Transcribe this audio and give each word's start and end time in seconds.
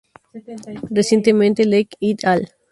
Recientemente, 0.89 1.63
Leigh 1.63 1.87
"et 2.01 2.25
al. 2.25 2.47